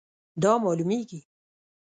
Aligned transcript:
دا 0.41 0.51
معلومیږي 0.63 1.19